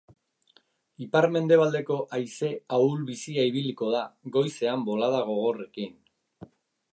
[1.05, 4.01] Ipar-mendebaldeko haize ahul-bizia ibiliko da,
[4.39, 5.95] goizean bolada gogorrekin.